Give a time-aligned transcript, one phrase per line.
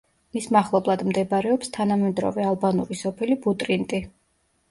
[0.35, 4.01] მის მახლობლად მდებარეობს თანამედროვე ალბანური სოფელი ბუტრინტი.